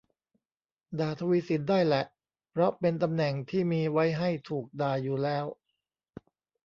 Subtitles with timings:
[0.99, 2.03] ด่าทวีศิลป์ได้แหละ
[2.51, 5.45] เพราะเป็นตำแหน่งที่มีไว้ให้ถูกด่าอยู่แล้ว